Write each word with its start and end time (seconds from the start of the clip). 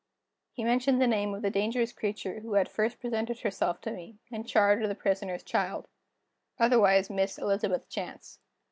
He 0.53 0.63
mentioned 0.63 0.99
the 0.99 1.05
name 1.05 1.31
of 1.35 1.43
the 1.43 1.51
dangerous 1.51 1.93
creature 1.93 2.39
who 2.39 2.55
had 2.55 2.67
first 2.67 2.99
presented 2.99 3.41
herself 3.41 3.79
to 3.81 3.91
me, 3.91 4.17
in 4.31 4.43
charge 4.45 4.81
of 4.81 4.89
the 4.89 4.95
Prisoner's 4.95 5.43
child 5.43 5.87
otherwise 6.57 7.11
Miss 7.11 7.37
Elizabeth 7.37 7.87
Chance. 7.87 8.39